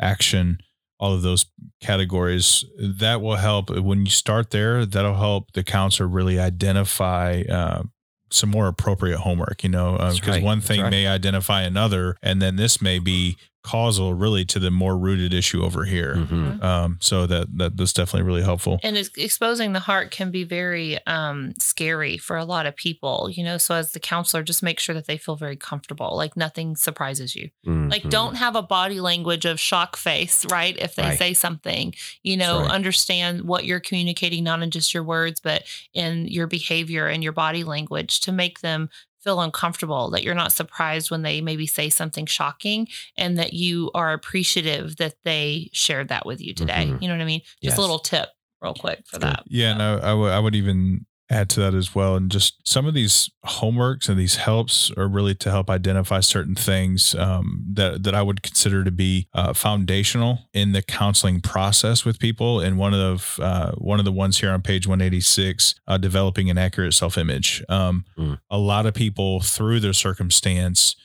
action, 0.00 0.58
all 1.00 1.12
of 1.12 1.22
those 1.22 1.46
categories. 1.80 2.64
That 2.78 3.20
will 3.22 3.36
help 3.36 3.70
when 3.70 4.04
you 4.06 4.10
start 4.12 4.50
there. 4.50 4.86
That'll 4.86 5.16
help 5.16 5.52
the 5.52 5.64
counselor 5.64 6.08
really 6.08 6.38
identify. 6.38 7.42
Uh, 7.50 7.82
some 8.30 8.50
more 8.50 8.68
appropriate 8.68 9.18
homework, 9.18 9.62
you 9.62 9.68
know, 9.68 9.96
uh, 9.96 10.14
because 10.14 10.28
right. 10.28 10.42
one 10.42 10.60
thing 10.60 10.80
right. 10.80 10.90
may 10.90 11.06
identify 11.06 11.62
another, 11.62 12.16
and 12.22 12.40
then 12.40 12.56
this 12.56 12.80
may 12.80 12.98
be 12.98 13.36
causal, 13.62 14.14
really, 14.14 14.44
to 14.46 14.58
the 14.58 14.70
more 14.70 14.96
rooted 14.96 15.34
issue 15.34 15.62
over 15.62 15.84
here. 15.84 16.14
Mhm. 16.16 16.62
Um, 16.62 16.98
so 17.00 17.26
that 17.26 17.46
that 17.58 17.76
that's 17.76 17.92
definitely 17.92 18.26
really 18.26 18.42
helpful. 18.42 18.80
and 18.82 18.96
ex- 18.96 19.10
exposing 19.16 19.72
the 19.72 19.80
heart 19.80 20.10
can 20.10 20.30
be 20.30 20.44
very 20.44 20.98
um, 21.06 21.52
scary 21.58 22.16
for 22.16 22.36
a 22.36 22.44
lot 22.44 22.66
of 22.66 22.74
people 22.76 23.28
you 23.30 23.42
know 23.44 23.58
so 23.58 23.74
as 23.74 23.92
the 23.92 24.00
counselor 24.00 24.42
just 24.42 24.62
make 24.62 24.78
sure 24.80 24.94
that 24.94 25.06
they 25.06 25.16
feel 25.18 25.36
very 25.36 25.56
comfortable 25.56 26.16
like 26.16 26.36
nothing 26.36 26.76
surprises 26.76 27.34
you 27.36 27.50
like 27.64 28.02
Mhm. 28.04 28.10
don't 28.10 28.34
have 28.36 28.56
a 28.56 28.62
body 28.62 29.00
language 29.00 29.44
of 29.44 29.58
shock 29.60 29.96
face 29.96 30.44
right 30.50 30.76
if 30.78 30.94
they 30.94 31.02
Right. 31.02 31.18
say 31.18 31.34
something 31.34 31.94
you 32.22 32.36
know 32.36 32.60
right. 32.60 32.70
understand 32.70 33.42
what 33.42 33.64
you're 33.64 33.80
communicating 33.80 34.44
not 34.44 34.62
in 34.62 34.70
just 34.70 34.92
your 34.94 35.02
words 35.04 35.40
but 35.40 35.64
in 35.94 36.26
your 36.28 36.46
behavior 36.46 37.06
and 37.06 37.22
your 37.22 37.32
body 37.32 37.64
language 37.64 38.20
to 38.20 38.32
make 38.32 38.60
them 38.60 38.88
feel 39.22 39.40
uncomfortable 39.40 40.10
that 40.10 40.22
you're 40.24 40.34
not 40.34 40.52
surprised 40.52 41.10
when 41.10 41.22
they 41.22 41.40
maybe 41.40 41.66
say 41.66 41.88
something 41.90 42.26
shocking 42.26 42.88
and 43.16 43.38
that 43.38 43.52
you 43.52 43.90
are 43.94 44.12
appreciative 44.12 44.96
that 44.96 45.14
they 45.24 45.68
shared 45.72 46.08
that 46.08 46.24
with 46.26 46.40
you 46.40 46.54
today 46.54 46.86
Mhm. 46.86 47.02
you 47.02 47.08
know 47.08 47.14
what 47.14 47.20
i 47.22 47.26
mean 47.26 47.40
just 47.62 47.62
Yes. 47.62 47.78
a 47.78 47.80
little 47.80 47.98
tip 47.98 48.28
real 48.62 48.74
quick 48.74 49.02
for 49.06 49.18
that 49.18 49.42
Yeah, 49.46 49.72
and 49.72 49.82
I, 49.82 50.10
I 50.10 50.14
would 50.14 50.32
I 50.32 50.38
would 50.38 50.54
even 50.54 51.06
add 51.30 51.48
to 51.50 51.60
that 51.60 51.74
as 51.74 51.94
well. 51.94 52.16
And 52.16 52.30
just 52.30 52.66
some 52.66 52.86
of 52.86 52.94
these 52.94 53.30
homeworks 53.46 54.08
and 54.08 54.18
these 54.18 54.36
helps 54.36 54.90
are 54.96 55.08
really 55.08 55.34
to 55.36 55.50
help 55.50 55.70
identify 55.70 56.20
certain 56.20 56.54
things 56.56 57.14
um, 57.14 57.64
that 57.72 58.02
that 58.02 58.14
I 58.14 58.22
would 58.22 58.42
consider 58.42 58.82
to 58.84 58.90
be 58.90 59.28
uh, 59.32 59.52
foundational 59.52 60.40
in 60.52 60.72
the 60.72 60.82
counseling 60.82 61.40
process 61.40 62.04
with 62.04 62.18
people. 62.18 62.60
And 62.60 62.76
one 62.76 62.94
of 62.94 63.38
uh, 63.40 63.72
one 63.72 63.98
of 63.98 64.04
the 64.04 64.12
ones 64.12 64.40
here 64.40 64.50
on 64.50 64.62
page 64.62 64.86
one 64.86 65.00
eighty 65.00 65.20
six, 65.20 65.74
uh, 65.86 65.98
developing 65.98 66.50
an 66.50 66.58
accurate 66.58 66.94
self 66.94 67.16
image. 67.16 67.64
Um, 67.68 68.04
Mm. 68.18 68.38
A 68.50 68.58
lot 68.58 68.86
of 68.86 68.94
people 68.94 69.40
through 69.40 69.80
their 69.80 69.92
circumstance, 69.92 70.96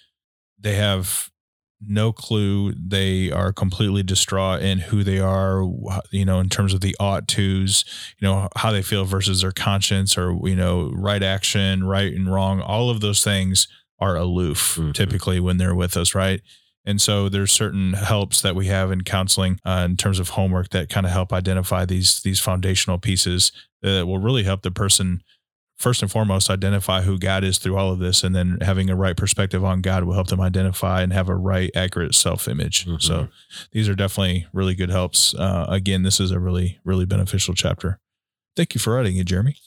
they 0.59 0.75
have 0.75 1.29
no 1.87 2.11
clue. 2.11 2.73
They 2.73 3.31
are 3.31 3.53
completely 3.53 4.03
distraught 4.03 4.61
in 4.61 4.79
who 4.79 5.03
they 5.03 5.19
are, 5.19 5.63
you 6.11 6.25
know, 6.25 6.39
in 6.39 6.49
terms 6.49 6.73
of 6.73 6.81
the 6.81 6.95
ought 6.99 7.27
tos, 7.27 7.85
you 8.19 8.27
know, 8.27 8.49
how 8.55 8.71
they 8.71 8.81
feel 8.81 9.05
versus 9.05 9.41
their 9.41 9.51
conscience 9.51 10.17
or, 10.17 10.37
you 10.47 10.55
know, 10.55 10.91
right 10.93 11.23
action, 11.23 11.83
right 11.83 12.13
and 12.13 12.31
wrong. 12.31 12.61
All 12.61 12.89
of 12.89 13.01
those 13.01 13.23
things 13.23 13.67
are 13.99 14.15
aloof 14.15 14.75
Mhm. 14.79 14.93
typically 14.93 15.39
when 15.39 15.57
they're 15.57 15.75
with 15.75 15.95
us, 15.97 16.13
right? 16.13 16.41
And 16.85 17.01
so 17.01 17.29
there's 17.29 17.51
certain 17.51 17.93
helps 17.93 18.41
that 18.41 18.55
we 18.55 18.67
have 18.67 18.91
in 18.91 19.01
counseling 19.01 19.59
uh, 19.65 19.83
in 19.89 19.97
terms 19.97 20.19
of 20.19 20.29
homework 20.29 20.69
that 20.69 20.89
kind 20.89 21.05
of 21.05 21.11
help 21.11 21.33
identify 21.33 21.85
these 21.85 22.21
these 22.21 22.39
foundational 22.39 22.99
pieces 22.99 23.51
that 23.81 24.05
will 24.05 24.19
really 24.19 24.43
help 24.43 24.61
the 24.61 24.69
person 24.71 25.21
first 25.77 26.01
and 26.01 26.09
foremost 26.11 26.49
identify 26.49 27.01
who 27.01 27.17
God 27.19 27.43
is 27.43 27.57
through 27.57 27.75
all 27.77 27.91
of 27.91 27.99
this, 27.99 28.23
and 28.23 28.33
then 28.35 28.57
having 28.61 28.89
a 28.89 28.95
right 28.95 29.15
perspective 29.17 29.63
on 29.63 29.81
God 29.81 30.03
will 30.05 30.13
help 30.13 30.27
them 30.27 30.39
identify 30.41 31.01
and 31.01 31.11
have 31.11 31.27
a 31.29 31.35
right, 31.35 31.69
accurate 31.75 32.15
self 32.15 32.47
image. 32.47 32.85
Mhm. 32.85 33.01
So 33.01 33.27
these 33.71 33.89
are 33.89 33.95
definitely 33.95 34.47
really 34.53 34.75
good 34.75 34.89
helps. 34.89 35.33
Uh, 35.33 35.65
again, 35.69 36.03
this 36.03 36.19
is 36.19 36.31
a 36.31 36.39
really 36.39 36.79
really 36.83 37.05
beneficial 37.05 37.53
chapter. 37.53 37.99
Thank 38.55 38.73
you 38.73 38.79
for 38.79 38.93
writing 38.95 39.17
it, 39.17 39.25
Jeremy. 39.25 39.57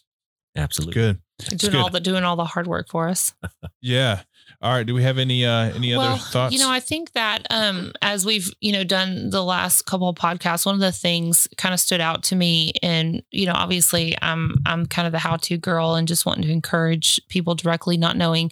Absolutely. 0.56 0.94
Good. 0.94 1.18
Doing 1.56 1.72
good. 1.72 1.74
all 1.76 1.90
the 1.90 2.00
doing 2.00 2.24
all 2.24 2.36
the 2.36 2.44
hard 2.46 2.66
work 2.66 2.88
for 2.88 3.08
us. 3.08 3.34
Yeah. 3.80 4.22
All 4.60 4.72
right. 4.72 4.84
Do 4.84 4.92
we 4.92 5.04
have 5.04 5.18
any 5.18 5.44
uh 5.46 5.70
any 5.74 5.94
other 5.94 6.18
thoughts? 6.18 6.52
You 6.52 6.58
know, 6.58 6.70
I 6.70 6.80
think 6.80 7.12
that 7.12 7.46
um, 7.50 7.92
as 8.02 8.26
we've 8.26 8.50
you 8.60 8.72
know 8.72 8.82
done 8.82 9.30
the 9.30 9.44
last 9.44 9.82
couple 9.82 10.08
of 10.08 10.16
podcasts, 10.16 10.66
one 10.66 10.74
of 10.74 10.80
the 10.80 10.90
things 10.90 11.46
kind 11.56 11.72
of 11.72 11.78
stood 11.78 12.00
out 12.00 12.24
to 12.24 12.36
me, 12.36 12.72
and 12.82 13.22
you 13.30 13.46
know, 13.46 13.52
obviously, 13.54 14.16
I'm 14.20 14.56
I'm 14.66 14.86
kind 14.86 15.06
of 15.06 15.12
the 15.12 15.20
how-to 15.20 15.58
girl, 15.58 15.94
and 15.94 16.08
just 16.08 16.26
wanting 16.26 16.44
to 16.44 16.52
encourage 16.52 17.20
people 17.28 17.54
directly, 17.54 17.96
not 17.96 18.16
knowing 18.16 18.50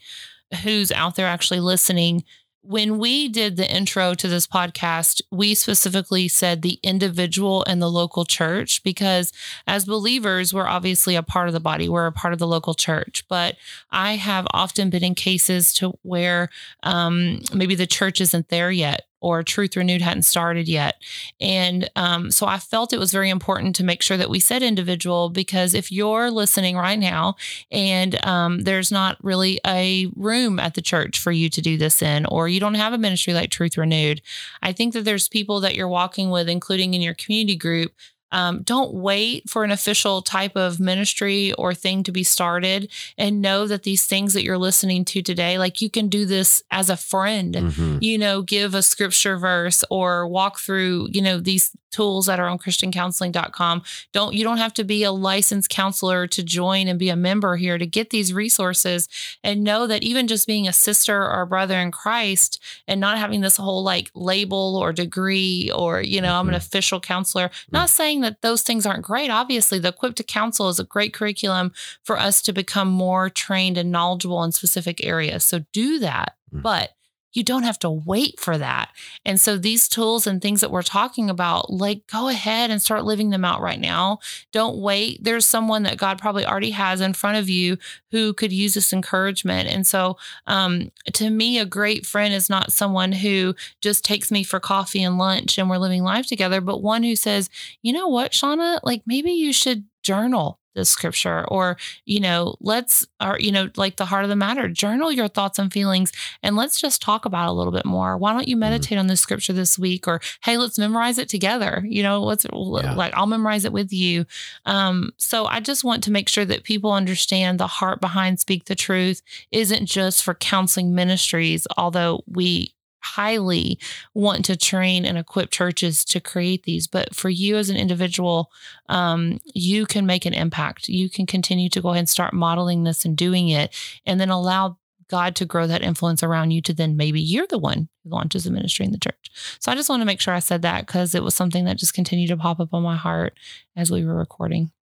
who's 0.62 0.92
out 0.92 1.16
there 1.16 1.26
actually 1.26 1.60
listening. 1.60 2.22
When 2.68 2.98
we 2.98 3.28
did 3.28 3.56
the 3.56 3.70
intro 3.72 4.14
to 4.14 4.26
this 4.26 4.46
podcast, 4.46 5.22
we 5.30 5.54
specifically 5.54 6.26
said 6.26 6.62
the 6.62 6.80
individual 6.82 7.64
and 7.64 7.80
the 7.80 7.90
local 7.90 8.24
church 8.24 8.82
because 8.82 9.32
as 9.68 9.84
believers, 9.84 10.52
we're 10.52 10.66
obviously 10.66 11.14
a 11.14 11.22
part 11.22 11.46
of 11.46 11.54
the 11.54 11.60
body, 11.60 11.88
we're 11.88 12.06
a 12.06 12.12
part 12.12 12.32
of 12.32 12.40
the 12.40 12.46
local 12.46 12.74
church. 12.74 13.24
But 13.28 13.56
I 13.92 14.16
have 14.16 14.48
often 14.52 14.90
been 14.90 15.04
in 15.04 15.14
cases 15.14 15.72
to 15.74 15.96
where 16.02 16.48
um, 16.82 17.40
maybe 17.54 17.76
the 17.76 17.86
church 17.86 18.20
isn't 18.20 18.48
there 18.48 18.72
yet 18.72 19.05
or 19.20 19.42
Truth 19.42 19.76
Renewed 19.76 20.02
hadn't 20.02 20.22
started 20.22 20.68
yet. 20.68 20.96
And 21.40 21.90
um, 21.96 22.30
so 22.30 22.46
I 22.46 22.58
felt 22.58 22.92
it 22.92 22.98
was 22.98 23.12
very 23.12 23.30
important 23.30 23.74
to 23.76 23.84
make 23.84 24.02
sure 24.02 24.16
that 24.16 24.30
we 24.30 24.40
said 24.40 24.62
individual 24.62 25.30
because 25.30 25.74
if 25.74 25.90
you're 25.90 26.30
listening 26.30 26.76
right 26.76 26.98
now 26.98 27.36
and 27.70 28.24
um, 28.24 28.60
there's 28.60 28.92
not 28.92 29.16
really 29.22 29.60
a 29.66 30.06
room 30.16 30.58
at 30.58 30.74
the 30.74 30.82
church 30.82 31.18
for 31.18 31.32
you 31.32 31.48
to 31.50 31.60
do 31.60 31.76
this 31.76 32.02
in, 32.02 32.26
or 32.26 32.48
you 32.48 32.60
don't 32.60 32.74
have 32.74 32.92
a 32.92 32.98
ministry 32.98 33.32
like 33.32 33.50
Truth 33.50 33.78
Renewed, 33.78 34.22
I 34.62 34.72
think 34.72 34.92
that 34.94 35.04
there's 35.04 35.28
people 35.28 35.60
that 35.60 35.74
you're 35.74 35.88
walking 35.88 36.30
with, 36.30 36.48
including 36.48 36.94
in 36.94 37.02
your 37.02 37.14
community 37.14 37.56
group, 37.56 37.92
um, 38.32 38.62
don't 38.62 38.92
wait 38.94 39.48
for 39.48 39.62
an 39.64 39.70
official 39.70 40.20
type 40.22 40.56
of 40.56 40.80
ministry 40.80 41.52
or 41.54 41.74
thing 41.74 42.02
to 42.02 42.12
be 42.12 42.22
started 42.24 42.90
and 43.16 43.40
know 43.40 43.66
that 43.66 43.84
these 43.84 44.06
things 44.06 44.34
that 44.34 44.42
you're 44.42 44.58
listening 44.58 45.04
to 45.06 45.22
today, 45.22 45.58
like 45.58 45.80
you 45.80 45.88
can 45.88 46.08
do 46.08 46.26
this 46.26 46.62
as 46.70 46.90
a 46.90 46.96
friend 46.96 47.54
Mhm. 47.54 48.02
you 48.02 48.18
know, 48.18 48.42
give 48.42 48.74
a 48.74 48.82
scripture 48.82 49.36
verse 49.38 49.84
or 49.90 50.26
walk 50.26 50.58
through, 50.58 51.08
you 51.12 51.22
know, 51.22 51.38
these 51.38 51.70
tools 51.90 52.26
that 52.26 52.38
are 52.40 52.48
on 52.48 52.58
christiancounseling.com. 52.58 53.82
Don't 54.12 54.34
you 54.34 54.44
don't 54.44 54.58
have 54.58 54.74
to 54.74 54.84
be 54.84 55.02
a 55.02 55.12
licensed 55.12 55.70
counselor 55.70 56.26
to 56.26 56.42
join 56.42 56.88
and 56.88 56.98
be 56.98 57.08
a 57.08 57.16
member 57.16 57.56
here 57.56 57.78
to 57.78 57.86
get 57.86 58.10
these 58.10 58.32
resources 58.32 59.08
and 59.42 59.62
know 59.64 59.86
that 59.86 60.02
even 60.02 60.26
just 60.26 60.46
being 60.46 60.66
a 60.66 60.72
sister 60.72 61.22
or 61.22 61.42
a 61.42 61.46
brother 61.46 61.78
in 61.78 61.90
Christ 61.90 62.60
and 62.88 63.00
not 63.00 63.18
having 63.18 63.40
this 63.40 63.56
whole 63.56 63.82
like 63.82 64.10
label 64.14 64.76
or 64.76 64.92
degree 64.92 65.70
or, 65.74 66.00
you 66.00 66.20
know, 66.20 66.34
I'm 66.38 66.48
an 66.48 66.54
Mhm. 66.54 66.58
official 66.58 67.00
counselor, 67.00 67.50
not 67.70 67.90
saying 67.90 68.20
that 68.22 68.42
those 68.42 68.62
things 68.62 68.86
aren't 68.86 69.02
great. 69.04 69.30
Obviously, 69.30 69.78
the 69.78 69.88
Equip 69.88 70.16
to 70.16 70.24
Counsel 70.24 70.68
is 70.68 70.78
a 70.80 70.84
great 70.84 71.12
curriculum 71.14 71.72
for 72.02 72.18
us 72.18 72.42
to 72.42 72.52
become 72.52 72.88
more 72.88 73.30
trained 73.30 73.78
and 73.78 73.92
knowledgeable 73.92 74.42
in 74.42 74.52
specific 74.52 75.04
areas. 75.04 75.44
So 75.44 75.64
do 75.72 75.98
that. 76.00 76.34
Mm. 76.52 76.62
But 76.62 76.95
you 77.36 77.44
don't 77.44 77.64
have 77.64 77.78
to 77.80 77.90
wait 77.90 78.40
for 78.40 78.56
that. 78.56 78.90
And 79.24 79.40
so 79.40 79.58
these 79.58 79.88
tools 79.88 80.26
and 80.26 80.40
things 80.40 80.60
that 80.60 80.70
we're 80.70 80.82
talking 80.82 81.28
about, 81.28 81.70
like 81.70 82.06
go 82.06 82.28
ahead 82.28 82.70
and 82.70 82.80
start 82.80 83.04
living 83.04 83.30
them 83.30 83.44
out 83.44 83.60
right 83.60 83.80
now. 83.80 84.18
Don't 84.52 84.78
wait. 84.78 85.22
There's 85.22 85.46
someone 85.46 85.82
that 85.82 85.98
God 85.98 86.18
probably 86.18 86.46
already 86.46 86.70
has 86.70 87.00
in 87.00 87.12
front 87.12 87.38
of 87.38 87.48
you 87.48 87.76
who 88.10 88.32
could 88.32 88.52
use 88.52 88.74
this 88.74 88.92
encouragement. 88.92 89.68
And 89.68 89.86
so 89.86 90.16
um, 90.46 90.90
to 91.12 91.30
me, 91.30 91.58
a 91.58 91.66
great 91.66 92.06
friend 92.06 92.32
is 92.32 92.48
not 92.48 92.72
someone 92.72 93.12
who 93.12 93.54
just 93.82 94.04
takes 94.04 94.30
me 94.30 94.42
for 94.42 94.58
coffee 94.58 95.02
and 95.02 95.18
lunch 95.18 95.58
and 95.58 95.68
we're 95.68 95.78
living 95.78 96.02
life 96.02 96.26
together, 96.26 96.60
but 96.60 96.82
one 96.82 97.02
who 97.02 97.16
says, 97.16 97.50
you 97.82 97.92
know 97.92 98.08
what, 98.08 98.32
Shauna, 98.32 98.80
like 98.82 99.02
maybe 99.06 99.32
you 99.32 99.52
should 99.52 99.84
journal 100.02 100.58
this 100.76 100.88
scripture 100.90 101.44
or 101.48 101.76
you 102.04 102.20
know 102.20 102.54
let's 102.60 103.06
or 103.20 103.38
you 103.40 103.50
know 103.50 103.68
like 103.76 103.96
the 103.96 104.04
heart 104.04 104.22
of 104.22 104.28
the 104.28 104.36
matter 104.36 104.68
journal 104.68 105.10
your 105.10 105.26
thoughts 105.26 105.58
and 105.58 105.72
feelings 105.72 106.12
and 106.42 106.54
let's 106.54 106.80
just 106.80 107.02
talk 107.02 107.24
about 107.24 107.48
a 107.48 107.52
little 107.52 107.72
bit 107.72 107.84
more. 107.86 108.16
Why 108.16 108.32
don't 108.32 108.46
you 108.46 108.56
meditate 108.56 108.98
on 108.98 109.08
this 109.08 109.20
scripture 109.20 109.52
this 109.52 109.78
week 109.78 110.06
or 110.06 110.20
hey 110.44 110.56
let's 110.56 110.78
memorize 110.78 111.18
it 111.18 111.28
together. 111.28 111.82
You 111.88 112.02
know 112.04 112.22
let's 112.22 112.46
Yeah. 112.52 112.94
like 112.94 113.12
i'll 113.14 113.26
memorize 113.26 113.64
it 113.64 113.72
with 113.72 113.92
you. 113.92 114.26
Um 114.64 115.10
so 115.16 115.46
i 115.46 115.58
just 115.60 115.82
want 115.82 116.04
to 116.04 116.10
make 116.12 116.28
sure 116.28 116.44
that 116.44 116.62
people 116.62 116.92
understand 116.92 117.58
the 117.58 117.66
heart 117.66 118.00
behind 118.00 118.38
speak 118.38 118.66
the 118.66 118.74
truth 118.74 119.22
isn't 119.50 119.86
just 119.86 120.22
for 120.22 120.34
counseling 120.34 120.94
ministries 120.94 121.66
although 121.76 122.22
we 122.28 122.72
highly 123.14 123.78
want 124.14 124.44
to 124.44 124.56
train 124.56 125.04
and 125.04 125.16
equip 125.16 125.50
churches 125.50 126.04
to 126.04 126.20
create 126.20 126.64
these 126.64 126.86
but 126.86 127.14
for 127.14 127.28
you 127.28 127.56
as 127.56 127.70
an 127.70 127.76
individual 127.76 128.50
um, 128.88 129.40
you 129.54 129.86
can 129.86 130.06
make 130.06 130.26
an 130.26 130.34
impact. 130.34 130.88
You 130.88 131.10
can 131.10 131.26
continue 131.26 131.68
to 131.70 131.80
go 131.80 131.88
ahead 131.90 132.00
and 132.00 132.08
start 132.08 132.32
modeling 132.32 132.84
this 132.84 133.04
and 133.04 133.16
doing 133.16 133.48
it 133.48 133.74
and 134.04 134.20
then 134.20 134.30
allow 134.30 134.78
god 135.08 135.36
to 135.36 135.44
grow 135.44 135.66
that 135.68 135.82
influence 135.82 136.22
around 136.22 136.50
you 136.50 136.60
to 136.60 136.72
then 136.74 136.96
maybe 136.96 137.20
you're 137.20 137.46
the 137.46 137.58
one 137.58 137.88
who 138.02 138.10
launches 138.10 138.44
a 138.44 138.50
ministry 138.50 138.84
in 138.84 138.90
the 138.92 138.98
church. 138.98 139.30
So 139.60 139.70
i 139.70 139.74
just 139.76 139.88
want 139.88 140.00
to 140.00 140.04
make 140.06 140.20
sure 140.20 140.34
i 140.34 140.40
said 140.40 140.62
that 140.62 140.84
because 140.86 141.14
it 141.14 141.22
was 141.22 141.34
something 141.34 141.64
that 141.66 141.78
just 141.78 141.94
continued 141.94 142.28
to 142.28 142.36
pop 142.36 142.58
up 142.58 142.74
on 142.74 142.82
my 142.82 142.96
heart 142.96 143.38
as 143.76 143.90
we 143.90 144.04
were 144.04 144.16
recording 144.16 144.72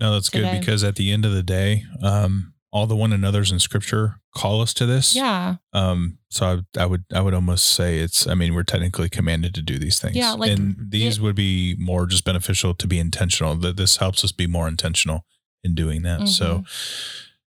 No, 0.00 0.12
that's 0.12 0.30
good 0.30 0.42
because 0.60 0.82
at 0.84 0.96
the 0.96 1.12
end 1.12 1.24
of 1.24 1.32
the 1.32 1.42
day, 1.44 1.84
um, 2.02 2.54
all 2.70 2.86
the 2.86 2.96
one 2.96 3.12
another's 3.12 3.50
in 3.50 3.58
scripture 3.58 4.20
call 4.36 4.60
us 4.60 4.72
to 4.74 4.84
this. 4.86 5.16
yeah 5.16 5.56
Um, 5.72 6.18
so 6.28 6.62
I, 6.76 6.82
I 6.82 6.86
would 6.86 7.04
I 7.14 7.20
would 7.20 7.34
almost 7.34 7.64
say 7.66 7.98
it's 7.98 8.26
I 8.26 8.34
mean 8.34 8.54
we're 8.54 8.62
technically 8.62 9.08
commanded 9.08 9.54
to 9.54 9.62
do 9.62 9.78
these 9.78 9.98
things. 9.98 10.16
Yeah, 10.16 10.32
like- 10.32 10.52
and 10.52 10.76
these 10.90 11.18
would 11.20 11.34
be 11.36 11.74
more 11.78 12.06
just 12.06 12.24
beneficial 12.24 12.74
to 12.74 12.86
be 12.86 12.98
intentional. 12.98 13.54
That 13.56 13.76
this 13.76 13.96
helps 13.96 14.22
us 14.24 14.32
be 14.32 14.46
more 14.46 14.68
intentional 14.68 15.24
in 15.64 15.74
doing 15.74 16.02
that. 16.02 16.28
So 16.28 16.64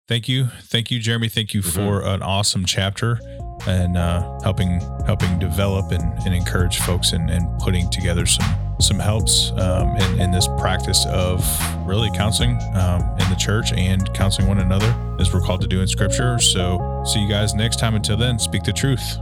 Thank 0.08 0.30
you, 0.30 0.50
thank 0.62 0.92
you, 0.92 1.00
Jeremy. 1.00 1.30
Thank 1.30 1.56
you 1.56 1.64
for 1.64 2.04
an 2.06 2.22
awesome 2.22 2.64
chapter 2.66 3.20
and 3.66 3.98
uh, 3.98 4.40
helping 4.44 4.80
helping 5.08 5.40
develop 5.40 5.92
and, 5.92 6.04
and 6.26 6.36
encourage 6.36 6.78
folks 6.78 7.12
and, 7.12 7.28
and 7.32 7.48
putting 7.60 7.90
together 7.90 8.28
some 8.28 8.46
some 8.80 9.00
helps 9.00 9.52
um, 9.52 9.96
in, 9.96 10.22
in 10.22 10.32
this 10.32 10.48
practice 10.58 11.06
of 11.08 11.44
really 11.88 12.10
counseling 12.16 12.60
um, 12.74 13.02
in 13.20 13.30
the 13.30 13.38
church 13.38 13.72
and 13.74 14.14
counseling 14.14 14.48
one 14.48 14.60
another 14.60 14.94
as 15.20 15.34
we're 15.34 15.42
called 15.42 15.62
to 15.62 15.68
do 15.68 15.82
in 15.82 15.88
Scripture. 15.88 16.40
So, 16.40 17.04
see 17.06 17.22
you 17.22 17.30
guys 17.30 17.54
next 17.54 17.80
time. 17.80 17.96
Until 17.96 18.18
then, 18.18 18.40
speak 18.40 18.64
the 18.64 18.74
truth. 18.74 19.18